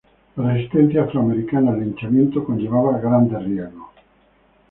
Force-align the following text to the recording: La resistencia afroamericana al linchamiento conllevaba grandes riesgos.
La 0.35 0.51
resistencia 0.53 1.03
afroamericana 1.03 1.69
al 1.73 1.81
linchamiento 1.81 2.43
conllevaba 2.43 2.97
grandes 2.97 3.43
riesgos. 3.45 3.91